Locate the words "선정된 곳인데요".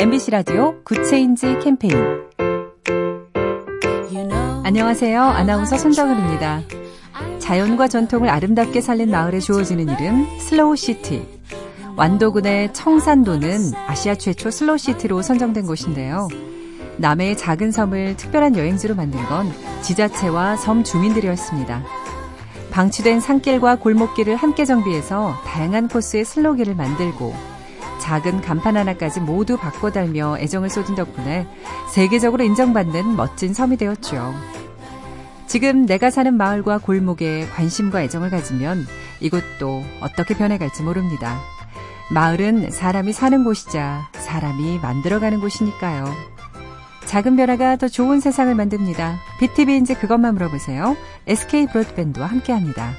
15.20-16.28